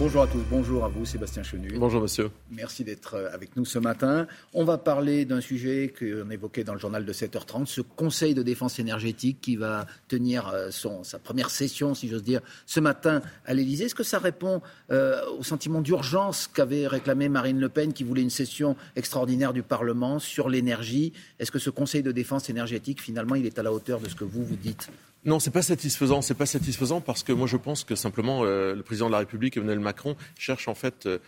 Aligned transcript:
Bonjour 0.00 0.22
à 0.22 0.26
tous, 0.26 0.40
bonjour 0.48 0.82
à 0.82 0.88
vous 0.88 1.04
Sébastien 1.04 1.42
Chenu. 1.42 1.74
Bonjour 1.76 2.00
monsieur. 2.00 2.30
Merci 2.50 2.84
d'être 2.84 3.16
euh, 3.16 3.28
avec 3.34 3.54
nous 3.54 3.66
ce 3.66 3.78
matin. 3.78 4.26
On 4.54 4.64
va 4.64 4.78
parler 4.78 5.26
d'un 5.26 5.42
sujet 5.42 5.92
qu'on 5.92 6.30
évoquait 6.30 6.64
dans 6.64 6.72
le 6.72 6.78
journal 6.78 7.04
de 7.04 7.12
7h30, 7.12 7.66
ce 7.66 7.82
Conseil 7.82 8.32
de 8.32 8.42
défense 8.42 8.78
énergétique 8.78 9.42
qui 9.42 9.56
va 9.56 9.84
tenir 10.08 10.48
euh, 10.48 10.70
son, 10.70 11.04
sa 11.04 11.18
première 11.18 11.50
session, 11.50 11.94
si 11.94 12.08
j'ose 12.08 12.22
dire, 12.22 12.40
ce 12.64 12.80
matin 12.80 13.20
à 13.44 13.52
l'Elysée. 13.52 13.84
Est-ce 13.84 13.94
que 13.94 14.02
ça 14.02 14.18
répond 14.18 14.62
euh, 14.90 15.20
au 15.38 15.42
sentiment 15.42 15.82
d'urgence 15.82 16.48
qu'avait 16.48 16.86
réclamé 16.86 17.28
Marine 17.28 17.60
Le 17.60 17.68
Pen 17.68 17.92
qui 17.92 18.02
voulait 18.02 18.22
une 18.22 18.30
session 18.30 18.76
extraordinaire 18.96 19.52
du 19.52 19.62
Parlement 19.62 20.18
sur 20.18 20.48
l'énergie? 20.48 21.12
Est-ce 21.38 21.52
que 21.52 21.58
ce 21.58 21.68
Conseil 21.68 22.02
de 22.02 22.10
défense 22.10 22.48
énergétique, 22.48 23.02
finalement, 23.02 23.34
il 23.34 23.44
est 23.44 23.58
à 23.58 23.62
la 23.62 23.70
hauteur 23.70 24.00
de 24.00 24.08
ce 24.08 24.14
que 24.14 24.24
vous 24.24 24.46
vous 24.46 24.56
dites? 24.56 24.88
Non, 25.26 25.38
c'est 25.38 25.50
pas 25.50 25.62
satisfaisant. 25.62 26.22
C'est 26.22 26.34
pas 26.34 26.46
satisfaisant 26.46 27.02
parce 27.02 27.22
que 27.22 27.32
moi 27.32 27.46
je 27.46 27.58
pense 27.58 27.84
que 27.84 27.94
simplement 27.94 28.42
euh, 28.44 28.74
le 28.74 28.82
président 28.82 29.08
de 29.08 29.12
la 29.12 29.18
République, 29.18 29.56
Emmanuel 29.56 29.80
Macron, 29.80 30.16
cherche 30.38 30.66
en 30.66 30.74
fait 30.74 31.06
euh, 31.06 31.18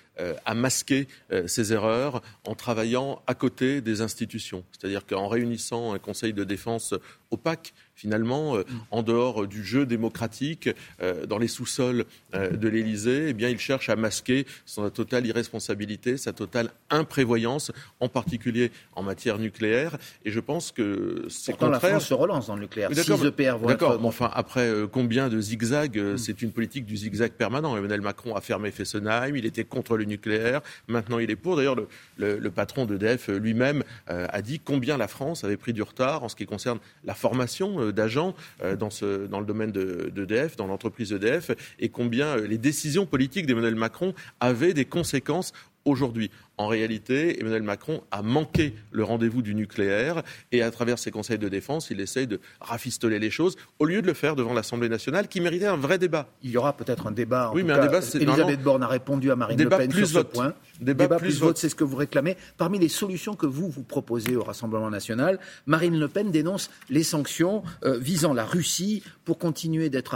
à 0.46 0.54
masquer 0.54 1.08
euh, 1.30 1.46
ses 1.46 1.74
erreurs 1.74 2.22
en 2.46 2.54
travaillant 2.54 3.20
à 3.26 3.34
côté 3.34 3.82
des 3.82 4.00
institutions. 4.00 4.64
C'est-à-dire 4.72 5.04
qu'en 5.04 5.28
réunissant 5.28 5.92
un 5.92 5.98
Conseil 5.98 6.32
de 6.32 6.42
défense 6.42 6.94
opaque, 7.30 7.74
finalement, 7.94 8.56
euh, 8.56 8.64
en 8.90 9.02
dehors 9.02 9.46
du 9.46 9.64
jeu 9.64 9.86
démocratique, 9.86 10.70
euh, 11.00 11.26
dans 11.26 11.38
les 11.38 11.48
sous-sols 11.48 12.04
euh, 12.34 12.50
de 12.50 12.68
l'Élysée, 12.68 13.26
eh 13.28 13.32
bien, 13.32 13.48
il 13.48 13.58
cherche 13.58 13.88
à 13.88 13.96
masquer 13.96 14.46
sa 14.66 14.90
totale 14.90 15.26
irresponsabilité, 15.26 16.16
sa 16.16 16.32
totale 16.32 16.70
imprévoyance, 16.90 17.72
en 18.00 18.08
particulier 18.08 18.70
en 18.96 19.02
matière 19.02 19.38
nucléaire. 19.38 19.98
Et 20.24 20.30
je 20.30 20.40
pense 20.40 20.72
que 20.72 21.26
c'est 21.28 21.52
contraire. 21.52 21.70
la 21.70 21.80
France 21.80 22.06
se 22.06 22.14
relance 22.14 22.46
dans 22.46 22.56
le 22.56 22.62
nucléaire. 22.62 22.90
Six 22.92 23.10
EPR 23.10 23.58
vont 23.58 23.68
D'accord, 23.68 24.00
mais 24.00 24.08
enfin, 24.08 24.30
après 24.32 24.70
combien 24.90 25.28
de 25.28 25.40
zigzags 25.40 25.98
mm. 25.98 26.18
C'est 26.18 26.42
une 26.42 26.52
politique 26.52 26.84
du 26.84 26.96
zigzag 26.96 27.32
permanent. 27.32 27.76
Emmanuel 27.76 28.00
Macron 28.00 28.34
a 28.34 28.40
fermé 28.40 28.70
Fessenheim, 28.70 29.36
il 29.36 29.46
était 29.46 29.64
contre 29.64 29.96
le 29.96 30.04
nucléaire, 30.04 30.60
maintenant 30.88 31.18
il 31.18 31.30
est 31.30 31.36
pour. 31.36 31.56
D'ailleurs, 31.56 31.76
le, 31.76 31.88
le, 32.16 32.38
le 32.38 32.50
patron 32.50 32.86
d'EDF 32.86 33.28
lui-même 33.28 33.84
a 34.06 34.42
dit 34.42 34.58
combien 34.58 34.96
la 34.96 35.08
France 35.08 35.44
avait 35.44 35.56
pris 35.56 35.72
du 35.72 35.82
retard 35.82 36.24
en 36.24 36.28
ce 36.28 36.36
qui 36.36 36.46
concerne 36.46 36.78
la 37.04 37.14
formation 37.14 37.78
euh, 37.82 37.92
d'agents 37.92 38.34
euh, 38.62 38.76
dans, 38.76 39.40
le 39.40 39.46
domaine 39.46 39.72
d'EDF, 39.72 40.52
de, 40.52 40.56
dans 40.56 40.66
l'entreprise 40.66 41.12
EDF, 41.12 41.50
et 41.78 41.88
combien 41.88 42.38
euh, 42.38 42.46
les 42.46 42.58
décisions 42.58 43.06
politiques 43.06 43.46
d'Emmanuel 43.46 43.74
Macron 43.74 44.14
avaient 44.40 44.74
des 44.74 44.84
conséquences 44.84 45.52
aujourd'hui. 45.84 46.30
En 46.58 46.68
réalité, 46.68 47.40
Emmanuel 47.40 47.62
Macron 47.62 48.02
a 48.10 48.22
manqué 48.22 48.74
le 48.90 49.04
rendez-vous 49.04 49.42
du 49.42 49.54
nucléaire 49.54 50.22
et 50.52 50.62
à 50.62 50.70
travers 50.70 50.98
ses 50.98 51.10
conseils 51.10 51.38
de 51.38 51.48
défense, 51.48 51.90
il 51.90 52.00
essaye 52.00 52.26
de 52.26 52.40
rafistoler 52.60 53.18
les 53.18 53.30
choses 53.30 53.56
au 53.78 53.86
lieu 53.86 54.02
de 54.02 54.06
le 54.06 54.14
faire 54.14 54.36
devant 54.36 54.52
l'Assemblée 54.52 54.88
nationale 54.88 55.28
qui 55.28 55.40
méritait 55.40 55.66
un 55.66 55.76
vrai 55.76 55.98
débat. 55.98 56.28
Il 56.42 56.50
y 56.50 56.56
aura 56.56 56.76
peut-être 56.76 57.06
un 57.06 57.10
débat. 57.10 57.50
En 57.50 57.54
oui, 57.54 57.62
mais 57.62 57.72
un 57.72 57.80
débat, 57.80 58.02
c'est 58.02 58.22
Elisabeth 58.22 58.62
Borne 58.62 58.82
a 58.82 58.86
répondu 58.86 59.30
à 59.30 59.36
Marine 59.36 59.62
Le 59.62 59.68
Pen 59.68 59.90
sur 59.90 60.06
ce 60.06 60.18
point. 60.18 60.54
Débat, 60.80 61.08
plus, 61.16 61.40
vote, 61.40 61.58
c'est 61.58 61.68
ce 61.68 61.74
que 61.74 61.84
vous 61.84 61.96
réclamez. 61.96 62.36
Parmi 62.58 62.78
les 62.78 62.88
solutions 62.88 63.34
que 63.34 63.46
vous 63.46 63.68
vous 63.68 63.82
proposez 63.82 64.36
au 64.36 64.42
Rassemblement 64.42 64.90
national, 64.90 65.38
Marine 65.66 65.98
Le 65.98 66.08
Pen 66.08 66.30
dénonce 66.30 66.70
les 66.90 67.02
sanctions 67.02 67.62
euh, 67.84 67.98
visant 67.98 68.34
la 68.34 68.44
Russie 68.44 69.02
pour 69.24 69.38
continuer 69.38 69.90
d'être 69.90 70.14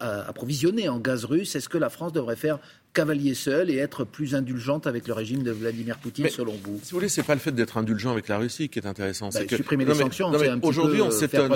approvisionnée 0.00 0.88
en 0.88 0.98
gaz 0.98 1.24
russe. 1.24 1.54
Est-ce 1.56 1.68
que 1.68 1.78
la 1.78 1.90
France 1.90 2.12
devrait 2.12 2.36
faire 2.36 2.58
cavalier 2.92 3.34
seul 3.34 3.70
et 3.70 3.76
être 3.76 4.04
plus 4.04 4.34
indulgente 4.34 4.86
avec 4.86 5.06
le 5.06 5.14
régime 5.14 5.42
de 5.42 5.50
Vladimir 5.50 5.98
Poutine, 5.98 6.28
selon 6.28 6.52
vous 6.62 6.80
Si 6.82 6.90
vous 6.90 6.98
voulez, 6.98 7.08
c'est 7.08 7.22
pas 7.22 7.34
le 7.34 7.40
fait 7.40 7.52
d'être 7.52 7.78
indulgent 7.78 8.10
avec 8.10 8.28
la 8.28 8.38
Russie 8.38 8.68
qui 8.68 8.78
est 8.78 8.86
intéressant. 8.86 9.28
Bah, 9.28 9.40
c'est 9.40 9.56
supprimer 9.56 9.84
les 9.84 9.94
sanctions, 9.94 10.32
c'est 10.38 10.48
un 10.48 10.60
aujourd'hui, 10.62 11.02
on 11.02 11.10
s'étonne. 11.10 11.52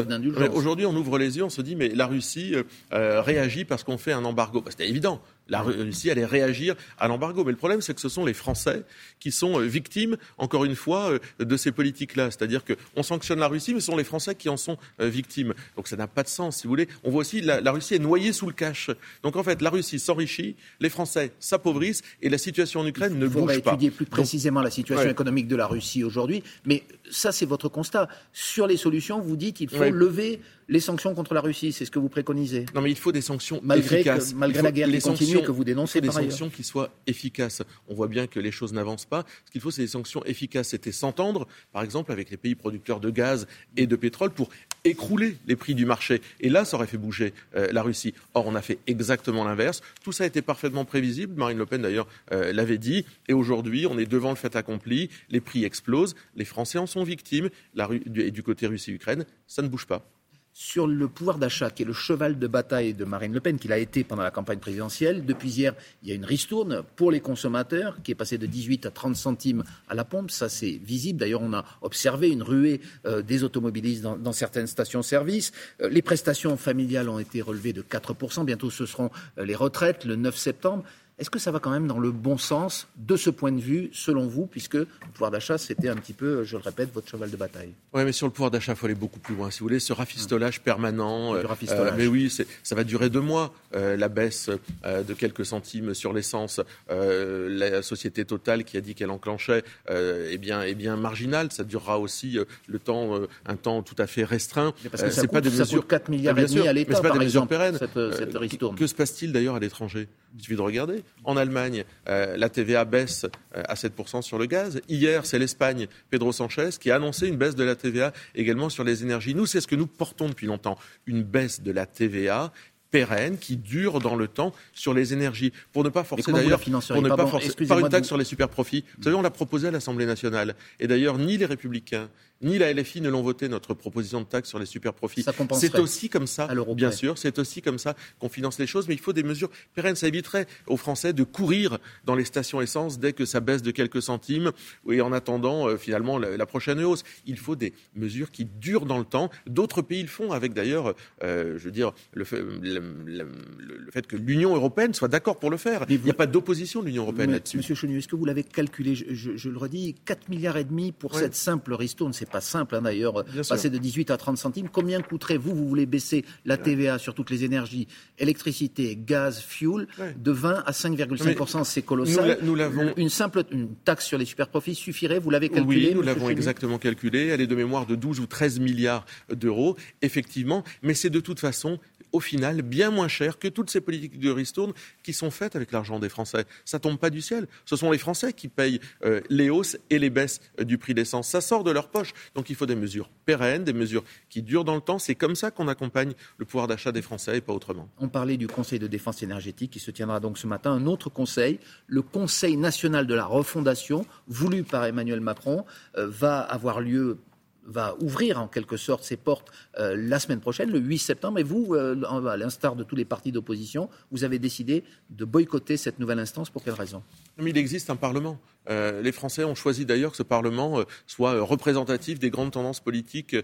Aujourd'hui, 0.53 0.87
on 0.87 0.95
ouvre 0.95 1.19
les 1.19 1.37
yeux, 1.37 1.45
on 1.45 1.51
se 1.51 1.63
dit, 1.63 1.77
mais 1.77 1.89
la 1.89 2.07
Russie 2.07 2.55
euh, 2.93 3.21
réagit 3.21 3.65
parce 3.65 3.83
qu'on 3.85 3.99
fait 3.99 4.13
un 4.13 4.25
embargo. 4.25 4.61
Bah, 4.61 4.71
C'était 4.71 4.89
évident. 4.89 5.21
La 5.49 5.61
Russie 5.61 6.11
allait 6.11 6.25
réagir 6.25 6.75
à 6.99 7.09
l'embargo. 7.09 7.45
Mais 7.45 7.51
le 7.53 7.57
problème, 7.57 7.81
c'est 7.81 7.95
que 7.95 8.01
ce 8.01 8.09
sont 8.09 8.25
les 8.25 8.35
Français 8.35 8.85
qui 9.21 9.31
sont 9.31 9.61
euh, 9.61 9.65
victimes, 9.65 10.17
encore 10.39 10.65
une 10.65 10.75
fois, 10.75 11.11
euh, 11.13 11.19
de 11.45 11.57
ces 11.57 11.73
politiques-là. 11.73 12.31
C'est-à-dire 12.31 12.63
qu'on 12.65 13.03
sanctionne 13.03 13.39
la 13.41 13.49
Russie, 13.49 13.75
mais 13.75 13.81
ce 13.81 13.87
sont 13.87 13.97
les 13.97 14.05
Français 14.05 14.35
qui 14.35 14.49
en 14.49 14.57
sont 14.57 14.79
euh, 15.01 15.09
victimes. 15.09 15.55
Donc 15.77 15.89
ça 15.89 15.97
n'a 15.97 16.07
pas 16.07 16.23
de 16.23 16.29
sens, 16.29 16.59
si 16.59 16.63
vous 16.65 16.71
voulez. 16.71 16.89
On 17.03 17.11
voit 17.11 17.21
aussi 17.21 17.41
la, 17.41 17.61
la 17.61 17.73
Russie 17.73 17.95
est 17.95 17.99
noyée 17.99 18.33
sous 18.33 18.47
le 18.47 18.53
cash. 18.53 18.91
Donc 19.23 19.37
en 19.37 19.43
fait, 19.43 19.61
la 19.61 19.71
Russie 19.71 19.99
s'enrichit, 19.99 20.57
les 20.81 20.91
Français 20.91 21.33
s'appauvrissent 21.41 22.03
et 22.23 22.29
la 22.29 22.39
situation 22.39 22.81
en 22.81 22.87
Ukraine 22.87 23.19
ne 23.19 23.27
bouge 23.27 23.61
pas. 23.61 23.73
étudier 23.73 23.91
plus 23.91 24.07
précisément 24.07 24.63
la 24.63 24.71
situation 24.71 25.11
économique 25.11 25.49
de 25.49 25.57
la 25.57 25.67
Russie 25.67 26.05
aujourd'hui. 26.05 26.43
Mais 26.65 26.85
ça, 27.11 27.33
c'est 27.33 27.47
votre 27.47 27.69
constat. 27.69 28.09
Sur 28.33 28.67
les 28.67 28.77
solutions, 28.77 29.21
vous 29.21 29.37
dites 29.37 29.57
qu'il 29.57 29.69
faut 29.69 29.91
lever 29.91 30.41
les 30.69 30.81
sanctions 30.81 31.15
contre 31.15 31.35
la 31.35 31.41
Russie, 31.41 31.73
c'est 31.73 31.85
ce 31.85 31.91
que 31.91 31.99
vous 31.99 32.09
préconisez 32.09 32.67
Non, 32.75 32.81
mais 32.81 32.91
il 32.91 32.97
faut 32.97 33.13
des 33.13 33.21
sanctions 33.21 33.63
efficaces. 33.75 34.35
malgré 34.35 34.63
la 34.63 34.73
guerre 34.73 34.89
continue 35.03 35.39
et 35.39 35.43
que 35.43 35.51
vous 35.51 35.65
dénoncez 35.65 35.99
il 35.99 36.07
faut 36.07 36.19
des 36.19 36.29
sanctions 36.29 36.51
qui 36.51 36.63
soient 36.63 36.91
efficaces. 37.07 37.63
On 37.89 37.95
voit 37.95 38.09
bien 38.09 38.27
que 38.27 38.41
les 38.41 38.51
choses 38.51 38.73
n'avancent 38.73 39.05
pas. 39.05 39.25
Ce 39.45 39.51
qu'il 39.51 39.61
faut, 39.61 39.71
c'est 39.71 39.83
des 39.83 39.89
sanctions 39.89 40.25
efficaces. 40.25 40.69
C'était 40.69 40.93
s'entendre, 40.93 41.47
par 41.73 41.83
exemple, 41.83 42.13
avec 42.13 42.31
les 42.31 42.37
pays 42.37 42.55
producteurs 42.55 43.01
de 43.01 43.11
gaz 43.11 43.47
et 43.77 43.87
de 43.87 43.97
pétrole 43.97 44.31
pour 44.31 44.49
écrouler 44.85 45.37
les 45.47 45.57
prix 45.57 45.75
du 45.75 45.87
marché. 45.87 46.21
Et 46.41 46.49
là, 46.49 46.65
ça 46.65 46.77
aurait 46.77 46.87
fait 46.87 46.99
bouger 46.99 47.35
euh, 47.57 47.69
la 47.73 47.83
Russie. 47.83 48.15
Or, 48.35 48.47
on 48.47 48.55
a 48.55 48.63
fait 48.63 48.79
exactement 48.87 49.45
l'inverse. 49.45 49.83
Tout 50.03 50.13
ça 50.13 50.25
a 50.25 50.27
été 50.27 50.43
parfaitement 50.43 50.85
prévisible. 50.85 51.35
Marine 51.37 51.59
Le 51.59 51.67
Pen, 51.67 51.83
d'ailleurs, 51.83 52.07
euh, 52.33 52.53
l'avait 52.53 52.79
dit. 52.79 53.05
Et 53.29 53.33
aujourd'hui, 53.33 53.87
on 53.87 53.99
est 53.99 54.07
devant 54.07 54.31
le 54.31 54.37
fait 54.37 54.57
accompli. 54.57 55.11
Les 55.31 55.41
prix 55.41 55.65
explosent. 55.65 56.15
Les 56.37 56.45
Français 56.45 56.79
en 56.79 56.87
sont 56.87 57.05
victimes. 57.05 57.51
La, 57.75 57.89
et 58.17 58.31
du 58.31 58.43
côté 58.43 58.67
Russie-Ukraine, 58.67 59.25
ça 59.47 59.63
ne 59.63 59.69
bouge 59.69 59.87
pas 59.87 60.07
sur 60.57 60.87
le 60.87 61.09
pouvoir 61.09 61.39
d'achat, 61.39 61.71
qui 61.71 61.83
est 61.83 61.87
le 61.87 61.93
cheval 61.93 62.39
de 62.39 62.47
bataille 62.47 62.95
de 62.95 63.05
Marine 63.05 63.33
Le 63.33 63.41
Pen, 63.41 63.59
qu'il 63.59 63.73
a 63.73 63.79
été 63.79 64.05
pendant 64.05 64.23
la 64.23 64.31
campagne 64.31 64.61
présidentielle. 64.61 65.27
Depuis 65.27 65.51
hier, 65.51 65.75
il 66.03 66.09
y 66.09 66.13
a 66.13 66.15
une 66.15 66.25
ristourne 66.25 66.85
pour 66.95 67.11
les 67.11 67.19
consommateurs 67.19 67.99
qui 68.05 68.13
est 68.13 68.15
passée 68.15 68.39
de 68.39 68.47
18 68.47 68.87
à 68.87 68.93
30 68.93 69.17
centimes 69.17 69.65
à 69.89 69.95
la 69.95 70.05
pompe. 70.05 70.31
Ça, 70.31 70.49
c'est 70.49 70.81
visible. 70.83 71.19
D'ailleurs, 71.19 71.43
on 71.43 71.53
a 71.53 71.65
observé 71.83 72.31
une 72.31 72.45
ruée 72.45 72.81
euh, 73.05 73.21
des 73.21 73.43
automobilistes 73.43 74.03
dans, 74.03 74.33
certaines 74.33 74.69
stations-service. 74.69 75.51
Euh, 75.83 75.89
les 75.89 76.03
prestations 76.03 76.57
familiales 76.57 77.09
ont 77.09 77.19
été 77.19 77.43
relevées 77.43 77.73
de 77.73 77.83
4%. 77.83 78.45
Bientôt, 78.45 78.71
ce 78.71 78.87
seront 78.87 79.11
euh, 79.39 79.45
les 79.45 79.57
retraites 79.57 80.05
le 80.05 80.15
9 80.15 80.37
septembre. 80.37 80.85
Est-ce 81.17 81.31
que 81.31 81.39
ça 81.39 81.53
va 81.53 81.61
quand 81.61 81.71
même 81.71 81.87
dans 81.87 82.01
le 82.01 82.11
bon 82.11 82.39
sens 82.39 82.89
de 82.97 83.15
ce 83.15 83.31
point 83.31 83.53
de 83.53 83.61
vue, 83.61 83.89
selon 83.93 84.27
vous, 84.27 84.47
puisque 84.47 84.75
le 84.75 84.89
pouvoir 85.13 85.31
d'achat, 85.31 85.59
c'était 85.59 85.89
un 85.89 85.95
petit 85.95 86.13
peu, 86.13 86.43
je 86.43 86.57
le 86.57 86.63
répète, 86.63 86.93
votre 86.93 87.09
cheval 87.09 87.31
de 87.31 87.37
bataille? 87.37 87.73
Oui, 87.93 88.03
mais 88.05 88.11
sur 88.11 88.27
le 88.27 88.33
pouvoir 88.33 88.51
d'achat, 88.51 88.73
il 88.73 88.77
faut 88.77 88.87
aller 88.87 88.97
beaucoup 88.97 89.21
plus 89.21 89.37
loin. 89.37 89.49
Si 89.53 89.61
vous 89.61 89.67
voulez, 89.67 89.79
ce 89.79 89.93
rafistolage 89.93 90.61
permanent. 90.61 91.37
Euh, 91.37 91.43
rafistolage. 91.47 91.93
Euh, 91.93 91.97
mais 91.97 92.09
oui, 92.09 92.37
ça 92.65 92.75
va 92.75 92.83
durer 92.83 93.11
deux 93.11 93.21
mois, 93.21 93.55
euh, 93.77 93.97
la 93.97 94.09
baisse 94.09 94.51
de 94.85 95.15
quelques 95.15 95.47
centimes 95.47 95.95
sur 95.95 96.13
l'essence. 96.13 96.61
la 96.91 97.83
société 97.83 98.25
Total 98.25 98.65
qui 98.65 98.77
a 98.77 98.81
dit 98.81 98.97
qu'elle 98.97 99.11
enclenchait 99.11 99.63
est, 99.89 100.39
bien, 100.39 100.63
est 100.63 100.75
bien 100.75 100.97
marginale. 100.97 101.53
Ça 101.53 101.63
durera 101.63 102.01
aussi 102.01 102.39
le 102.67 102.79
temps, 102.81 103.21
un 103.47 103.57
temps 103.57 103.83
tout 103.83 103.97
à 103.99 104.09
fait 104.09 104.25
restreint. 104.25 104.75
Mais 104.83 104.91
parce 104.91 105.05
que 105.05 105.11
ça, 105.11 105.29
pas 105.29 105.41
des 105.41 105.51
mesures... 105.51 105.87
4 105.87 106.09
milliards 106.09 106.39
et 106.39 106.47
demi 106.47 106.67
à 106.67 106.73
l'État, 106.73 107.01
pas 107.01 107.11
des 107.11 107.21
mesures 107.21 107.47
pérennes. 107.47 107.79
Cette, 107.79 108.15
cette 108.15 108.75
que 108.75 108.87
se 108.89 108.95
passe-t-il 108.95 109.33
d'ailleurs 109.33 109.55
à 109.55 109.61
l'étranger? 109.61 110.09
Il 110.37 110.43
suffit 110.43 110.57
de 110.57 110.63
regarder. 110.63 111.04
En 111.25 111.37
Allemagne, 111.37 111.85
euh, 112.09 112.37
la 112.37 112.49
TVA 112.49 112.85
baisse 112.85 113.25
euh, 113.57 113.63
à 113.69 113.75
7% 113.75 114.23
sur 114.23 114.39
le 114.39 114.47
gaz. 114.47 114.81
Hier, 114.89 115.25
c'est 115.25 115.39
l'Espagne, 115.39 115.87
Pedro 116.11 116.33
Sanchez, 116.33 116.71
qui 116.79 116.91
a 116.91 116.97
annoncé 116.97 117.29
une 117.29 117.37
baisse 117.37 117.55
de 117.55 117.65
la 117.65 117.75
TVA 117.75 118.13
également 118.35 118.69
sur 118.69 118.85
les 118.85 119.03
énergies. 119.03 119.35
Nous, 119.35 119.47
c'est 119.47 119.61
ce 119.61 119.67
que 119.67 119.77
nous 119.77 119.87
portons 119.87 120.29
depuis 120.29 120.47
longtemps, 120.47 120.79
une 121.07 121.23
baisse 121.23 121.63
de 121.63 121.73
la 121.73 121.87
TVA 121.87 122.53
pérenne 122.95 123.39
qui 123.39 123.57
dure 123.57 123.99
dans 123.99 124.15
le 124.15 124.29
temps 124.29 124.55
sur 124.73 124.95
les 124.95 125.13
énergies 125.13 125.53
pour 125.73 125.83
ne 125.83 125.89
pas 125.89 126.05
forcer 126.05 126.31
d'ailleurs 126.31 126.61
pour 126.61 127.03
ne 127.03 127.09
pas 127.09 127.27
forcer 127.27 127.67
par 127.67 127.81
une 127.81 127.89
taxe 127.89 128.07
sur 128.07 128.17
les 128.17 128.25
super 128.25 128.49
profits. 128.49 128.85
Vous 128.99 129.03
savez, 129.03 129.17
on 129.17 129.23
l'a 129.23 129.31
proposé 129.31 129.67
à 129.67 129.73
l'Assemblée 129.73 130.07
nationale 130.07 130.55
et 130.79 130.87
d'ailleurs 130.87 131.19
ni 131.19 131.37
les 131.37 131.45
républicains 131.45 132.09
ni 132.45 132.59
la 132.59 132.73
LFI 132.73 133.01
ne 133.01 133.09
l'ont 133.09 133.23
voté, 133.23 133.49
notre 133.49 133.75
proposition 133.75 134.21
de 134.21 134.27
taxe 134.27 134.49
sur 134.49 134.59
les 134.59 134.67
super 134.67 134.95
profits. 134.95 135.25
C'est 135.53 135.79
aussi 135.79 136.09
comme 136.09 136.27
ça, 136.27 136.49
bien 136.77 136.93
sûr, 136.93 137.19
c'est 137.19 137.39
aussi 137.39 137.63
comme 137.63 137.79
ça 137.79 137.95
qu'on 138.19 138.29
finance 138.29 138.59
les 138.59 138.67
choses, 138.67 138.87
mais 138.87 138.95
il 138.95 139.01
faut 139.01 139.13
des 139.13 139.23
mesures 139.23 139.51
pérennes. 139.75 139.97
Ça 139.97 140.09
éviterait 140.09 140.47
aux 140.67 140.77
Français 140.77 141.13
de 141.13 141.25
courir 141.25 141.79
dans 142.05 142.15
les 142.15 142.25
stations 142.25 142.61
essence 142.61 142.99
dès 142.99 143.13
que 143.13 143.25
ça 143.25 143.41
baisse 143.41 143.63
de 143.63 143.71
quelques 143.71 144.03
centimes 144.03 144.53
et 144.91 145.01
en 145.01 145.13
attendant 145.13 145.69
euh, 145.69 145.77
finalement 145.77 146.19
la, 146.19 146.47
prochaine 146.47 146.83
hausse. 146.83 147.03
Il 147.27 147.39
faut 147.39 147.57
des 147.57 147.73
mesures 147.95 148.31
qui 148.31 148.45
durent 148.45 148.87
dans 148.87 148.99
le 148.99 149.05
temps. 149.05 149.31
D'autres 149.47 149.83
pays 149.83 150.03
le 150.03 150.09
font 150.09 150.33
avec 150.33 150.53
d'ailleurs, 150.53 150.95
euh, 151.23 151.59
je 151.59 151.65
veux 151.65 151.71
dire, 151.71 151.93
le 152.13 152.25
fait, 152.25 152.43
le, 152.43 153.91
fait 153.91 154.07
que 154.07 154.17
l'Union 154.17 154.55
européenne 154.55 154.93
soit 154.93 155.09
d'accord 155.09 155.39
pour 155.39 155.51
le 155.51 155.57
faire. 155.57 155.87
Il 155.89 156.01
n'y 156.03 156.11
a 156.11 156.15
pas 156.15 156.27
d'opposition 156.27 156.81
de 156.81 156.87
l'Union 156.87 157.03
européenne 157.03 157.33
là-dessus. 157.33 157.57
Monsieur 157.57 157.75
Chenu, 157.75 157.99
est-ce 157.99 158.09
que 158.09 158.17
vous 158.17 158.25
l'avez 158.25 158.45
calculé? 158.45 158.95
Je, 158.95 159.49
le 159.49 159.59
redis, 159.59 159.95
4 160.05 160.29
milliards 160.29 160.57
et 160.57 160.65
demi 160.65 160.93
pour 160.93 161.15
cette 161.15 161.35
simple 161.35 161.73
ristourne, 161.75 162.13
c'est 162.13 162.29
pas 162.35 162.41
simple 162.41 162.75
hein, 162.75 162.83
d'ailleurs, 162.83 163.25
passer 163.49 163.71
de 163.71 163.79
18 163.79 164.11
à 164.11 164.17
30 164.17 164.37
centimes. 164.37 164.69
Combien 164.69 165.01
coûterait, 165.01 165.37
vous, 165.37 165.55
vous 165.55 165.69
voulez 165.69 165.87
baisser 165.87 166.25
la 166.45 166.57
TVA 166.57 166.99
sur 166.99 167.15
toutes 167.15 167.31
les 167.31 167.45
énergies, 167.45 167.87
électricité, 168.19 168.99
gaz, 169.01 169.41
fuel, 169.41 169.87
de 170.17 170.33
20 170.33 170.65
à 170.67 170.73
5,5%, 170.73 171.63
c'est 171.63 171.83
colossal. 171.83 172.39
Nous, 172.43 172.57
l'avons. 172.57 172.93
Une 172.97 173.09
simple 173.09 173.45
une 173.53 173.69
taxe 173.85 174.05
sur 174.07 174.19
les 174.19 174.25
superprofits 174.25 174.75
suffirait, 174.75 175.21
vous 175.21 175.31
l'avez 175.31 175.49
calculé 175.49 175.91
Oui, 175.91 175.95
nous 175.95 176.03
l'avons 176.03 176.29
exactement 176.29 176.79
calculé. 176.79 177.29
Elle 177.29 177.41
est 177.41 177.47
de 177.47 177.55
mémoire 177.55 177.87
de 177.87 177.95
12 177.95 178.19
ou 178.19 178.27
13 178.27 178.59
milliards 178.59 179.07
d'euros, 179.33 179.77
effectivement. 180.03 180.65
Mais 180.83 180.95
c'est 180.95 181.11
de 181.11 181.21
toute 181.21 181.39
façon 181.39 181.79
au 182.15 182.21
final 182.21 182.63
bien 182.63 182.91
moins 182.91 183.09
cher 183.09 183.39
que 183.41 183.49
toutes 183.49 183.71
ces 183.71 183.81
politiques 183.81 184.21
de 184.21 184.31
ristourne 184.31 184.73
qui 185.03 185.13
sont 185.13 185.33
faites 185.33 185.57
avec 185.57 185.73
l'argent 185.73 185.99
des 185.99 186.09
Français. 186.09 186.45
Ça 186.65 186.79
tombe 186.79 186.97
pas 186.97 187.11
du 187.11 187.21
ciel. 187.21 187.49
Ce 187.65 187.75
sont 187.75 187.91
les 187.91 187.99
Français 187.99 188.33
qui 188.33 188.47
payent 188.47 188.81
euh, 189.05 189.21
les 189.31 189.51
hausses 189.51 189.77
et 189.91 189.99
les 189.99 190.11
baisses 190.11 190.41
euh, 190.61 190.65
du 190.65 190.79
prix 190.79 190.95
d'essence. 190.95 191.29
Ça 191.29 191.41
sort 191.41 191.65
de 191.65 191.73
leur 191.73 191.89
poche. 191.89 192.13
Donc 192.37 192.51
il 192.51 192.57
faut 192.57 192.67
des 192.67 192.77
mesures 192.77 193.11
pérennes, 193.25 193.65
des 193.65 193.73
mesures 193.73 194.05
qui 194.31 194.43
durent 194.43 194.65
dans 194.65 194.77
le 194.77 194.81
temps. 194.81 195.01
C'est 195.01 195.17
comme 195.17 195.35
ça 195.35 195.51
qu'on 195.51 195.67
accompagne 195.67 196.13
le 196.39 196.45
pouvoir 196.45 196.69
d'achat 196.69 196.93
des 196.93 197.03
Français 197.03 197.39
et 197.39 197.41
pas 197.41 197.53
autrement. 197.53 197.89
On 197.99 198.09
parlait 198.09 198.37
du 198.37 198.47
Conseil 198.47 198.79
de 198.79 198.87
défense 198.87 199.25
énergétique 199.25 199.73
qui 199.73 199.81
se 199.81 199.91
tiendra 199.91 200.21
donc 200.21 200.39
ce 200.39 200.47
matin. 200.47 200.71
Un 200.71 200.87
autre 200.87 201.11
conseil, 201.11 201.59
le 201.89 202.03
Conseil 202.03 202.57
national 202.57 203.09
de 203.09 203.15
la 203.15 203.25
refondation, 203.25 204.07
voulu 204.29 204.63
par 204.63 204.85
Emmanuel 204.85 205.21
Macron, 205.21 205.65
euh, 205.99 206.07
va 206.09 206.39
avoir 206.39 206.81
lieu 206.81 207.19
va 207.67 207.97
ouvrir 208.01 208.41
en 208.41 208.49
quelque 208.49 208.77
sorte 208.77 209.05
ses 209.05 209.17
portes 209.17 209.51
euh, 209.79 209.97
la 209.97 210.19
semaine 210.19 210.41
prochaine, 210.41 210.71
le 210.71 210.79
8 210.79 210.99
septembre. 210.99 211.39
Et 211.39 211.43
vous, 211.43 211.75
euh, 211.75 212.03
à 212.27 212.37
l'instar 212.37 212.77
de 212.77 212.85
tous 212.85 212.97
les 212.97 213.05
partis 213.05 213.33
d'opposition, 213.33 213.89
vous 214.11 214.25
avez 214.25 214.39
décidé 214.39 214.85
de 215.11 215.25
boycotter 215.25 215.77
cette 215.77 215.99
nouvelle 215.99 216.19
instance. 216.19 216.51
Pour 216.51 216.63
quelle 216.63 216.75
raison? 216.75 217.03
Il 217.39 217.57
existe 217.57 217.91
un 217.91 217.97
Parlement. 217.97 218.39
Euh, 218.71 219.03
les 219.03 219.13
Français 219.13 219.45
ont 219.45 219.55
choisi 219.55 219.85
d'ailleurs 219.85 220.13
que 220.13 220.17
ce 220.17 220.23
Parlement 220.23 220.83
soit 221.07 221.41
représentatif 221.41 222.19
des 222.19 222.31
grandes 222.31 222.53
tendances 222.53 222.81
politiques 222.81 223.37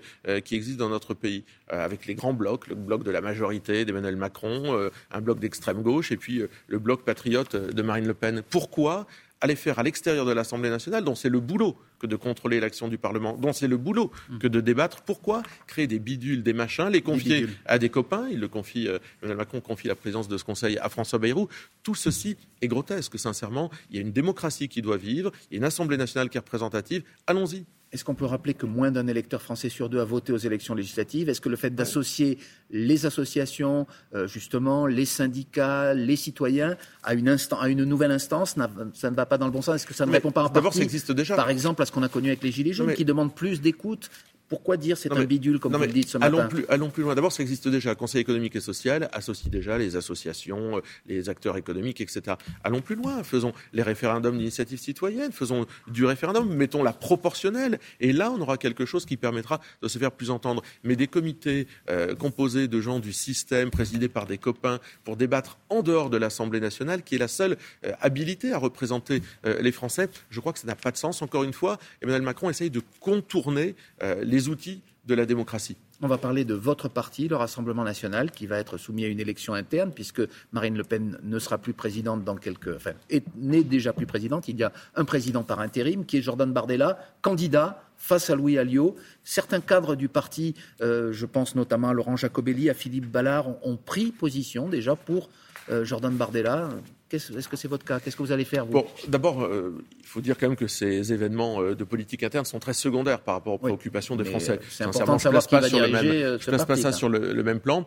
qui 0.45 0.55
existent 0.55 0.85
dans 0.85 0.91
notre 0.91 1.15
pays, 1.15 1.45
avec 1.69 2.07
les 2.07 2.15
grands 2.15 2.33
blocs, 2.33 2.69
le 2.69 2.75
bloc 2.75 3.05
de 3.05 3.11
la 3.11 3.21
majorité 3.21 3.85
d'Emmanuel 3.85 4.17
Macron, 4.17 4.91
un 5.11 5.21
bloc 5.21 5.39
d'extrême 5.39 5.83
gauche 5.83 6.13
et 6.13 6.17
puis 6.17 6.43
le 6.67 6.79
bloc 6.79 7.05
patriote 7.05 7.57
de 7.57 7.83
Marine 7.83 8.07
Le 8.07 8.15
Pen. 8.15 8.43
Pourquoi? 8.49 9.07
Aller 9.41 9.57
faire 9.57 9.79
à 9.79 9.83
l'extérieur 9.83 10.27
de 10.27 10.33
l'Assemblée 10.33 10.71
nationale, 10.71 11.05
dont 11.05 11.15
c'est 11.15 11.29
le 11.29 11.41
boulot 11.41 11.77
que 11.99 12.07
de 12.07 12.17
contrôler 12.17 12.61
l'action 12.61 12.89
du 12.89 12.99
Parlement, 12.99 13.37
dont 13.37 13.53
c'est 13.53 13.69
le 13.69 13.77
boulot 13.77 14.11
mm. 14.29 14.39
que 14.39 14.49
de 14.49 14.61
débattre. 14.61 15.03
Pourquoi 15.03 15.43
créer 15.67 15.87
des 15.87 15.99
bidules, 15.99 16.43
des 16.43 16.53
machins, 16.53 16.89
les 16.89 17.03
confier 17.03 17.47
à 17.67 17.79
des 17.79 17.89
copains 17.89 18.29
Il 18.31 18.41
le 18.41 18.49
confie, 18.49 18.89
euh, 18.89 18.99
Emmanuel 19.23 19.39
Macron 19.39 19.61
confie 19.61 19.89
la 19.89 19.95
présidence 19.95 20.29
de 20.29 20.37
ce 20.37 20.45
Conseil 20.45 20.79
à 20.79 20.89
François 20.89 21.19
Bayrou. 21.19 21.49
Tout 21.83 21.95
ceci 21.95 22.37
est 22.61 22.69
grotesque, 22.69 23.19
sincèrement. 23.19 23.71
Il 23.91 23.97
y 23.97 23.99
a 23.99 24.03
une 24.03 24.13
démocratie 24.13 24.69
qui 24.69 24.83
doit 24.83 24.97
vivre, 24.97 25.33
il 25.51 25.55
y 25.55 25.57
a 25.57 25.59
une 25.59 25.65
Assemblée 25.65 25.97
nationale 25.97 26.29
qui 26.29 26.37
est 26.37 26.41
représentative. 26.41 27.03
Allons-y. 27.27 27.65
Est-ce 27.93 28.05
qu'on 28.05 28.15
peut 28.15 28.25
rappeler 28.25 28.55
que 28.55 28.67
moins 28.67 28.93
d'un 28.93 29.09
électeur 29.09 29.43
français 29.43 29.69
sur 29.69 29.89
deux 29.89 29.99
a 29.99 30.05
voté 30.05 30.33
aux 30.33 30.37
élections 30.37 30.75
législatives? 30.75 31.29
Est-ce 31.29 31.41
que 31.41 31.49
le 31.49 31.57
fait 31.57 31.71
d'associer 31.71 32.39
les 32.71 33.05
associations, 33.05 33.89
euh, 34.15 34.29
justement, 34.29 34.87
les 34.87 35.05
syndicats, 35.05 35.93
les 35.93 36.15
citoyens 36.15 36.77
à 37.03 37.15
une, 37.15 37.29
à 37.29 37.69
une 37.69 37.83
nouvelle 37.83 38.13
instance, 38.13 38.55
ça 38.95 39.11
ne 39.11 39.17
va 39.17 39.27
pas 39.27 39.39
dans 39.39 39.47
le 39.47 39.53
bon 39.53 39.61
sens? 39.61 39.75
Est-ce 39.75 39.87
que 39.87 39.95
ça 39.95 40.07
ne 40.07 40.13
répond 40.13 40.31
pas 40.31 40.45
en 40.45 40.49
D'abord, 40.51 40.73
ça 40.73 40.83
existe 40.83 41.11
déjà. 41.11 41.35
Par 41.35 41.51
exemple, 41.51 41.83
à 41.83 41.87
ce 41.87 41.91
qu'on 41.91 42.05
a 42.05 42.09
connu 42.09 42.29
avec 42.29 42.45
les 42.45 42.53
Gilets 42.53 42.73
jaunes, 42.73 42.95
qui 42.95 43.05
demandent 43.05 43.35
plus 43.35 43.61
d'écoute 43.61 44.09
pourquoi 44.51 44.77
dire 44.77 44.99
c'est 44.99 45.13
un 45.13 45.25
bidule, 45.25 45.61
comme 45.61 45.75
vous 45.75 45.81
le 45.81 45.87
dites 45.87 46.09
ce 46.09 46.19
matin 46.19 46.49
plus, 46.49 46.65
allons 46.69 46.91
plus 46.91 47.05
loin. 47.05 47.15
D'abord, 47.15 47.31
ça 47.31 47.43
existe 47.43 47.69
déjà. 47.69 47.91
Le 47.91 47.95
Conseil 47.95 48.21
économique 48.21 48.57
et 48.57 48.61
social 48.61 49.09
associe 49.13 49.49
déjà 49.49 49.79
les 49.79 49.95
associations, 49.95 50.79
euh, 50.79 50.81
les 51.07 51.29
acteurs 51.29 51.57
économiques, 51.57 52.01
etc. 52.01 52.37
Allons 52.65 52.81
plus 52.81 52.97
loin. 52.97 53.23
Faisons 53.23 53.53
les 53.73 53.83
référendums 53.83 54.37
d'initiative 54.37 54.81
citoyenne. 54.81 55.31
Faisons 55.31 55.67
du 55.87 56.05
référendum. 56.05 56.53
Mettons 56.53 56.83
la 56.83 56.93
proportionnelle. 56.93 57.79
Et 58.01 58.13
là, 58.13 58.33
on 58.33 58.41
aura 58.41 58.59
quelque 58.59 58.85
chose 58.87 59.07
qui 59.07 59.17
permettra 59.17 59.61
de 59.83 59.89
se 59.89 59.99
faire 59.99 60.11
plus 60.11 60.31
entendre. 60.31 60.65
Mais 60.83 60.97
des 60.97 61.07
comités 61.07 61.69
euh, 61.89 62.17
composés 62.17 62.67
de 62.67 62.81
gens 62.81 62.99
du 62.99 63.13
système, 63.13 63.71
présidés 63.71 64.09
par 64.09 64.27
des 64.27 64.37
copains, 64.37 64.81
pour 65.05 65.17
débattre 65.17 65.59
en 65.69 65.83
dehors 65.83 66.11
de 66.11 66.17
l'Assemblée 66.17 66.61
nationale, 66.61 67.05
qui 67.05 67.15
est 67.15 67.19
la 67.19 67.29
seule 67.29 67.57
euh, 67.87 67.93
habilité 68.01 68.53
à 68.53 68.59
représenter 68.59 69.23
les 69.45 69.73
Français, 69.73 70.09
je 70.31 70.41
crois 70.41 70.53
que 70.53 70.59
ça 70.59 70.67
n'a 70.67 70.75
pas 70.75 70.91
de 70.91 70.97
sens. 70.97 71.23
Encore 71.23 71.45
une 71.45 71.53
fois, 71.53 71.79
Emmanuel 72.03 72.23
Macron 72.23 72.51
essaye 72.51 72.71
de 72.71 72.83
contourner 72.99 73.75
les 74.23 74.40
outils 74.49 74.83
de 75.07 75.15
la 75.15 75.27
démocratie. 75.27 75.77
On 76.03 76.09
va 76.09 76.19
parler 76.19 76.45
de 76.45 76.55
votre 76.55 76.89
parti, 76.89 77.29
le 77.29 77.37
Rassemblement 77.37 77.85
national, 77.85 78.31
qui 78.31 78.47
va 78.47 78.59
être 78.59 78.79
soumis 78.79 79.05
à 79.05 79.09
une 79.09 79.21
élection 79.21 79.55
interne, 79.55 79.93
puisque 79.93 80.23
Marine 80.53 80.77
Le 80.77 80.85
Pen 80.85 81.19
ne 81.23 81.39
sera 81.39 81.59
plus 81.59 81.75
présidente 81.75 82.25
dans 82.25 82.37
quelques. 82.37 82.75
Enfin, 82.75 82.93
n'est 83.37 83.65
déjà 83.65 83.93
plus 83.93 84.07
présidente. 84.07 84.49
Il 84.49 84.57
y 84.57 84.63
a 84.63 84.73
un 84.95 85.05
président 85.05 85.43
par 85.43 85.61
intérim, 85.61 86.07
qui 86.07 86.19
est 86.19 86.23
Jordan 86.23 86.53
Bardella, 86.53 86.99
candidat 87.21 87.83
face 87.99 88.31
à 88.31 88.35
Louis 88.35 88.57
Alliot. 88.57 88.97
Certains 89.25 89.61
cadres 89.61 89.95
du 89.95 90.09
parti, 90.09 90.55
euh, 90.81 91.13
je 91.13 91.27
pense 91.27 91.55
notamment 91.55 91.91
à 91.91 91.93
Laurent 91.93 92.17
Jacobelli, 92.17 92.71
à 92.71 92.75
Philippe 92.75 93.11
Ballard, 93.11 93.49
ont, 93.63 93.77
pris 93.77 94.11
position 94.11 94.69
déjà 94.69 94.97
pour 94.97 95.29
euh, 95.71 95.85
Jordan 95.85 96.15
Bardella. 96.15 96.71
Est-ce 97.13 97.49
que 97.49 97.57
c'est 97.57 97.69
votre 97.69 97.85
cas? 97.85 97.99
Qu'est-ce 97.99 98.17
que 98.17 98.23
vous 98.23 98.31
allez 98.31 98.45
faire 98.45 98.65
vous? 98.65 98.73
Bon, 98.73 98.87
d'abord, 99.09 99.43
euh, 99.43 99.83
il 99.99 100.07
faut 100.07 100.21
dire 100.21 100.39
quand 100.39 100.47
même 100.47 100.57
que 100.57 100.69
ces 100.69 101.13
événements 101.13 101.61
euh, 101.61 101.75
de 101.75 101.83
politique 101.83 102.23
interne 102.23 102.45
sont 102.45 102.61
très 102.61 102.73
secondaires 102.73 103.21
par 103.21 103.35
rapport 103.35 103.55
aux 103.55 103.59
préoccupations 103.59 104.15
des 104.15 104.25
Français. 104.25 104.61
C'est 104.69 104.85
important 104.85 105.17
de 105.17 105.21
savoir 105.21 105.47
pas 105.49 105.63
sur 105.63 105.81
le 105.81 105.89
même, 105.89 106.07
euh, 106.07 106.39
Je 106.39 106.47
ne 106.51 106.57
place 106.57 106.65
pas 106.65 106.77
ça 106.77 106.93
sur 106.93 107.09
le, 107.09 107.43
même 107.43 107.59
plan. 107.59 107.85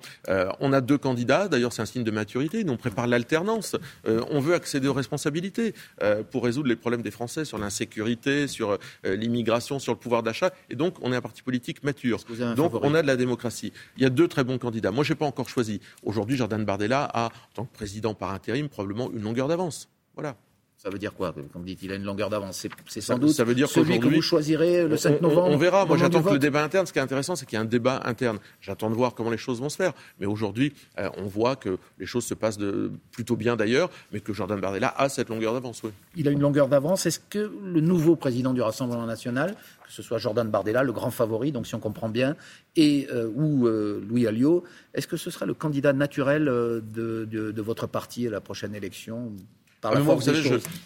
on 0.60 0.74
a 0.74 0.82
deux 0.82 0.98
candidats. 0.98 1.48
D'ailleurs, 1.48 1.72
c'est 1.72 1.82
un 1.82 1.86
signe 1.86 2.04
de 2.04 2.12
maturité. 2.12 2.64
Nous, 2.64 2.74
on 2.74 2.78
prépare 2.78 3.08
l'alternance. 3.08 3.76
on 4.06 4.40
veut 4.40 4.56
accéder 4.56 4.88
aux 4.88 4.94
responsabilités 4.94 5.74
pour 6.32 6.44
résoudre 6.44 6.68
les 6.68 6.76
problèmes 6.76 7.02
des 7.02 7.12
Français 7.12 7.46
sur 7.46 7.58
l'insécurité, 7.58 8.48
sur 8.48 8.78
l'immigration, 9.04 9.80
sur 9.80 9.94
le 9.94 10.00
pouvoir 10.00 10.24
d'achat. 10.24 10.52
Et 10.70 10.76
donc, 10.76 10.96
on 11.02 11.14
est 11.14 11.16
un 11.16 11.22
parti 11.22 11.42
politique 11.42 11.84
mature. 11.84 12.20
Donc, 12.58 12.74
on 12.82 12.94
a 12.94 13.02
de 13.02 13.08
la 13.08 13.16
démocratie. 13.16 13.72
Il 13.98 14.04
y 14.04 14.06
a 14.06 14.10
deux 14.10 14.28
très 14.28 14.44
bons 14.44 14.58
candidats. 14.58 14.92
Moi, 14.92 15.04
je 15.04 15.14
n'ai 15.14 15.18
pas 15.18 15.26
encore 15.26 15.48
choisi. 15.48 15.80
Aujourd'hui, 16.04 16.36
Jordan 16.36 16.66
Bardella 16.66 17.10
a, 17.14 17.28
en 17.28 17.54
tant 17.54 17.66
que 17.66 17.74
président 17.74 18.14
par 18.14 18.32
intérim, 18.32 18.68
probablement 18.68 19.10
une 19.14 19.22
longueur 19.22 19.48
d'avance. 19.48 19.90
Voilà. 20.16 20.36
Ça 20.84 20.90
veut 20.90 21.00
dire 21.00 21.14
quoi? 21.14 21.34
Vous 21.54 21.64
dites 21.64 21.80
qu'il 21.80 21.94
a 21.94 21.96
une 21.96 22.04
longueur 22.04 22.30
d'avance, 22.30 22.68
c'est 22.88 23.00
sans 23.00 23.18
doute 23.18 23.30
ça 23.30 23.46
veut 23.46 23.56
dire 23.56 23.70
celui 23.70 24.02
que 24.02 24.08
vous 24.10 24.22
choisirez 24.22 24.86
le 24.86 24.98
7 24.98 25.22
novembre. 25.22 25.48
On, 25.50 25.56
verra. 25.56 25.86
Moi, 25.86 25.96
j'attends 25.96 26.22
que 26.22 26.34
le 26.34 26.40
débat 26.40 26.62
interne. 26.62 26.86
Ce 26.86 26.92
qui 26.92 27.00
est 27.00 27.02
intéressant, 27.02 27.38
c'est 27.38 27.46
qu'il 27.46 27.56
y 27.56 27.58
a 27.58 27.62
un 27.62 27.66
débat 27.66 28.02
interne. 28.04 28.38
J'attends 28.60 28.90
de 28.90 28.96
voir 28.96 29.14
comment 29.14 29.30
les 29.30 29.38
choses 29.38 29.62
vont 29.62 29.70
se 29.70 29.78
faire. 29.78 29.94
Mais 30.20 30.26
aujourd'hui, 30.26 30.74
euh, 31.00 31.08
on 31.18 31.24
voit 31.24 31.56
que 31.56 31.78
les 32.00 32.06
choses 32.06 32.26
se 32.26 32.34
passent 32.34 32.58
de, 32.58 32.92
plutôt 33.14 33.38
bien 33.38 33.56
d'ailleurs, 33.56 33.90
mais 34.12 34.20
que 34.20 34.34
Jordan 34.34 34.60
Bardella 34.60 34.94
a 34.98 35.08
cette 35.08 35.30
longueur 35.30 35.54
d'avance. 35.54 35.82
Oui. 35.84 35.92
Il 36.18 36.28
a 36.28 36.32
une 36.32 36.42
longueur 36.42 36.68
d'avance. 36.68 37.06
Est-ce 37.06 37.22
que 37.30 37.50
le 37.64 37.80
nouveau 37.80 38.18
président 38.18 38.54
du 38.54 38.62
Rassemblement 38.62 39.06
national, 39.06 39.56
que 39.86 39.94
ce 39.94 40.02
soit 40.02 40.18
Jordan 40.18 40.50
Bardella, 40.50 40.84
le 40.84 40.92
grand 40.92 41.12
favori, 41.12 41.54
donc 41.54 41.66
si 41.66 41.76
on 41.76 41.80
comprend 41.80 42.10
bien, 42.10 42.36
et 42.76 43.08
euh, 43.10 43.32
ou 43.34 43.68
euh, 43.68 44.04
Louis 44.06 44.28
Alliot, 44.28 44.66
est-ce 44.94 45.08
que 45.08 45.16
ce 45.16 45.32
sera 45.32 45.46
le 45.46 45.54
candidat 45.54 45.94
naturel 45.94 46.44
de, 46.44 47.24
de 47.24 47.62
votre 47.62 47.88
parti 47.88 48.28
à 48.28 48.32
la 48.32 48.42
prochaine 48.42 48.76
élection? 48.76 49.32
Moi, 49.84 50.16
vous 50.16 50.22
savez, 50.22 50.42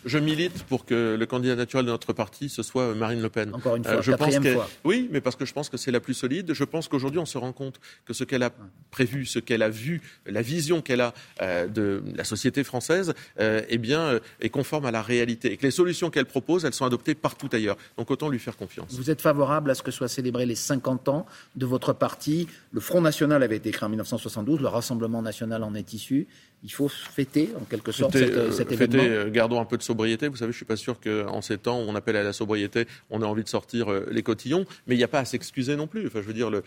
je, 0.06 0.18
milite 0.18 0.64
pour 0.64 0.86
que 0.86 1.16
le 1.18 1.26
candidat 1.26 1.56
naturel 1.56 1.86
de 1.86 1.92
notre 1.92 2.14
parti, 2.14 2.50
ce 2.50 2.64
soit 2.64 2.94
Marine 2.96 3.22
Le 3.22 3.30
Pen. 3.30 3.54
Encore 3.54 3.76
une 3.76 3.84
fois, 3.84 3.94
euh, 3.94 4.02
je 4.02 4.12
pense 4.12 4.36
fois. 4.36 4.70
Oui, 4.84 5.08
mais 5.12 5.22
parce 5.22 5.36
que 5.36 5.46
je 5.46 5.54
pense 5.54 5.70
que 5.70 5.78
c'est 5.78 5.92
la 5.92 6.00
plus 6.00 6.14
solide. 6.14 6.54
Je 6.54 6.64
pense 6.64 6.88
qu'aujourd'hui, 6.88 7.20
on 7.20 7.26
se 7.26 7.38
rend 7.38 7.54
compte 7.54 7.80
que 8.06 8.14
ce 8.14 8.24
qu'elle 8.24 8.44
a 8.44 8.52
prévu, 8.92 9.26
ce 9.26 9.40
qu'elle 9.40 9.62
a 9.62 9.70
vu, 9.70 10.02
la 10.26 10.42
vision 10.42 10.82
qu'elle 10.82 11.02
a 11.02 11.14
euh, 11.42 11.68
de 11.68 12.04
la 12.16 12.24
société 12.24 12.64
française, 12.64 13.14
euh, 13.40 13.62
eh 13.70 13.78
bien, 13.78 14.20
est 14.42 14.50
conforme 14.50 14.86
à 14.86 14.92
la 14.92 15.02
réalité. 15.02 15.52
Et 15.52 15.58
que 15.58 15.64
les 15.64 15.72
solutions 15.72 16.10
qu'elle 16.10 16.26
propose, 16.26 16.66
elles 16.66 16.74
sont 16.74 16.86
adoptées 16.86 17.16
partout 17.16 17.50
ailleurs. 17.52 17.78
Donc 17.98 18.12
autant 18.12 18.30
lui 18.30 18.40
faire 18.40 18.58
confiance. 18.58 18.94
Vous 18.94 19.10
êtes 19.10 19.22
favorable 19.22 19.72
à 19.72 19.76
ce 19.76 19.84
que 19.84 19.92
soient 19.92 20.08
célébrés 20.08 20.46
les 20.46 20.56
50 20.56 21.08
ans 21.10 21.26
de 21.56 21.66
votre 21.66 21.94
parti. 21.94 22.48
Le 22.72 22.80
Front 22.80 23.02
National 23.02 23.44
avait 23.44 23.58
été 23.58 23.72
créé 23.72 23.86
en 23.86 23.90
1972, 23.90 24.62
le 24.62 24.68
Rassemblement 24.68 25.22
National 25.22 25.64
en 25.64 25.76
est 25.76 25.94
issu 25.94 26.28
il 26.64 26.72
faut 26.72 26.88
fêter 26.88 27.52
en 27.60 27.66
quelque 27.66 27.92
sorte 27.92 28.16
euh, 28.16 28.52
cet, 28.52 28.72
événement. 28.72 29.04
Euh, 29.04 29.30
gardons 29.30 29.62
un 29.62 29.66
peu 29.66 29.78
de 29.78 29.84
sobriété. 29.84 30.28
Vous 30.28 30.38
savez, 30.38 30.52
je 30.52 30.58
suis 30.58 30.66
pas 30.66 30.76
sûr 30.76 31.00
qu'en 31.00 31.42
ces 31.42 31.58
temps 31.58 31.80
où 31.80 31.86
on 31.88 31.96
appelle 31.96 32.16
à 32.16 32.24
la 32.24 32.34
sobriété, 32.34 32.88
on 33.12 33.22
ait 33.22 33.26
envie 33.26 33.44
de 33.44 33.50
sortir 33.50 33.92
euh, 33.92 34.08
les 34.10 34.24
cotillons. 34.24 34.66
Mais 34.88 34.96
il 34.96 34.98
n'y 34.98 35.04
a 35.04 35.08
pas 35.08 35.20
à 35.20 35.26
s'excuser 35.26 35.76
non 35.76 35.86
plus. 35.86 36.08
Enfin, 36.08 36.20
je 36.22 36.28
veux 36.28 36.34
dire, 36.34 36.50
le. 36.50 36.64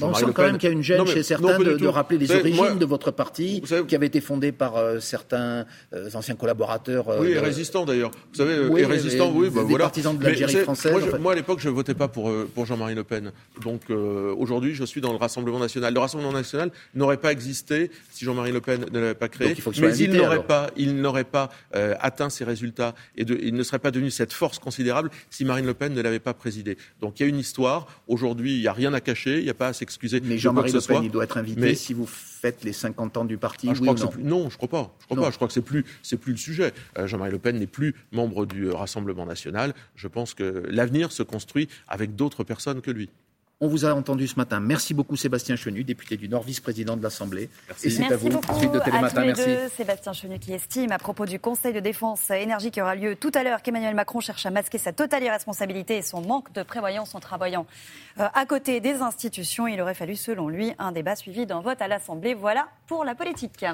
on 0.00 0.14
sent 0.14 0.26
quand 0.34 0.44
même 0.44 0.56
qu'il 0.56 0.68
y 0.68 0.72
a 0.72 0.74
une 0.74 0.82
gêne 0.82 1.06
chez 1.06 1.22
certains 1.22 1.58
de, 1.58 1.86
rappeler 1.86 2.18
les 2.18 2.30
origines 2.30 2.78
de 2.78 2.84
votre 2.84 3.10
parti, 3.10 3.62
qui 3.88 3.94
avait 3.94 4.06
été 4.06 4.20
fondé 4.20 4.52
par 4.52 4.74
certains 5.00 5.66
anciens 6.14 6.36
collaborateurs. 6.36 7.08
oui, 7.20 7.32
et 7.32 7.38
résistants 7.38 7.84
d'ailleurs. 7.84 8.12
Vous 8.32 8.38
savez, 8.38 8.66
oui, 8.68 8.82
et 8.82 8.86
résistants, 8.86 9.32
oui, 9.34 9.50
bah, 9.50 9.62
voilà. 9.62 9.84
partisans 9.86 10.16
de 10.16 10.22
l'Algérie 10.22 10.56
française. 10.56 10.92
Moi, 10.92 11.18
moi 11.18 11.32
à 11.32 11.34
l'époque, 11.34 11.58
je 11.60 11.68
votais 11.68 11.94
pas 11.94 12.08
pour 12.08 12.32
pour 12.54 12.66
Jean-Marie 12.66 12.94
Le 12.94 13.04
Pen. 13.04 13.32
Donc 13.62 13.90
aujourd'hui, 13.90 14.74
je 14.74 14.84
suis 14.84 15.00
dans 15.00 15.12
le 15.12 15.18
Rassemblement 15.18 15.58
national. 15.58 15.92
Le 15.92 16.00
Rassemblement 16.00 16.32
national 16.32 16.70
n'aurait 16.94 17.16
pas 17.16 17.32
existé 17.32 17.90
si 18.10 18.24
Jean-Marie 18.24 18.52
Le 18.52 18.60
Pen 18.60 18.86
ne 18.92 19.00
l'avait 19.00 19.14
pas 19.14 19.28
créé, 19.28 19.56
mais 19.80 19.96
il 19.98 20.12
n'aurait 20.12 20.44
pas, 20.44 20.70
il 20.76 21.00
n'aurait 21.00 21.24
pas 21.24 21.50
euh, 21.74 21.94
atteint 22.00 22.30
ces 22.30 22.44
résultats 22.44 22.94
et 23.16 23.24
de, 23.24 23.38
il 23.42 23.54
ne 23.54 23.62
serait 23.62 23.78
pas 23.78 23.90
devenu 23.90 24.10
cette 24.10 24.32
force 24.32 24.58
considérable 24.58 25.10
si 25.30 25.44
Marine 25.44 25.66
Le 25.66 25.74
Pen 25.74 25.92
ne 25.92 26.00
l'avait 26.00 26.18
pas 26.18 26.34
présidé. 26.34 26.76
Donc 27.00 27.18
il 27.18 27.24
y 27.24 27.26
a 27.26 27.28
une 27.28 27.38
histoire. 27.38 27.86
Aujourd'hui, 28.08 28.56
il 28.56 28.60
n'y 28.60 28.68
a 28.68 28.72
rien 28.72 28.92
à 28.94 29.00
cacher, 29.00 29.38
il 29.38 29.44
n'y 29.44 29.50
a 29.50 29.54
pas 29.54 29.68
à 29.68 29.72
s'excuser. 29.72 30.20
Mais 30.22 30.38
Jean-Marie 30.38 30.72
Le 30.72 30.80
Pen, 30.80 31.02
il 31.02 31.10
doit 31.10 31.24
être 31.24 31.36
invité 31.36 31.74
si 31.74 31.94
vous 31.94 32.06
faites 32.06 32.64
les 32.64 32.72
50 32.72 33.16
ans 33.16 33.24
du 33.24 33.38
parti. 33.38 33.68
Ah, 33.70 33.74
je 33.74 33.80
crois 33.80 33.94
non. 33.94 34.08
Que 34.08 34.18
non, 34.18 34.50
je 34.50 34.56
crois 34.56 34.68
pas. 34.68 34.96
Je 35.00 35.06
crois 35.06 35.16
pas. 35.16 35.30
Je 35.30 35.36
crois 35.36 35.48
que 35.48 35.54
c'est 35.54 35.62
plus, 35.62 35.84
c'est 36.02 36.16
plus 36.16 36.32
le 36.32 36.38
sujet. 36.38 36.72
Euh, 36.98 37.06
Jean-Marie 37.06 37.32
Le 37.32 37.38
Pen 37.38 37.58
n'est 37.58 37.66
plus 37.66 37.94
membre 38.10 38.46
du 38.46 38.70
Rassemblement 38.70 39.26
national. 39.26 39.74
Je 39.94 40.08
pense 40.08 40.34
que 40.34 40.64
l'avenir 40.68 41.12
se 41.12 41.22
construit 41.22 41.68
avec 41.88 42.16
d'autres 42.16 42.44
personnes 42.44 42.80
que 42.80 42.90
lui. 42.90 43.10
On 43.64 43.68
vous 43.68 43.84
a 43.84 43.94
entendu 43.94 44.26
ce 44.26 44.34
matin. 44.34 44.58
Merci 44.58 44.92
beaucoup 44.92 45.14
Sébastien 45.14 45.54
Chenu, 45.54 45.84
député 45.84 46.16
du 46.16 46.28
Nord, 46.28 46.42
vice-président 46.42 46.96
de 46.96 47.02
l'Assemblée. 47.04 47.48
Et 47.84 47.90
c'est 47.90 48.12
à 48.12 48.16
vous. 48.16 48.28
Beaucoup 48.28 48.58
suite 48.58 48.72
de 48.72 48.80
Télématin. 48.80 49.24
Merci. 49.24 49.50
Sébastien 49.76 50.12
Chenu 50.12 50.40
qui 50.40 50.52
estime 50.52 50.90
à 50.90 50.98
propos 50.98 51.26
du 51.26 51.38
Conseil 51.38 51.72
de 51.72 51.78
défense 51.78 52.28
énergie 52.30 52.72
qui 52.72 52.82
aura 52.82 52.96
lieu 52.96 53.14
tout 53.14 53.30
à 53.36 53.44
l'heure 53.44 53.62
qu'Emmanuel 53.62 53.94
Macron 53.94 54.18
cherche 54.18 54.46
à 54.46 54.50
masquer 54.50 54.78
sa 54.78 54.92
totale 54.92 55.22
irresponsabilité 55.22 55.96
et 55.96 56.02
son 56.02 56.22
manque 56.22 56.52
de 56.52 56.64
prévoyance 56.64 57.14
en 57.14 57.20
travaillant 57.20 57.64
euh, 58.18 58.26
à 58.34 58.46
côté 58.46 58.80
des 58.80 58.94
institutions. 58.94 59.68
Il 59.68 59.80
aurait 59.80 59.94
fallu, 59.94 60.16
selon 60.16 60.48
lui, 60.48 60.72
un 60.80 60.90
débat 60.90 61.14
suivi 61.14 61.46
d'un 61.46 61.60
vote 61.60 61.80
à 61.80 61.86
l'Assemblée. 61.86 62.34
Voilà 62.34 62.66
pour 62.88 63.04
la 63.04 63.14
politique. 63.14 63.64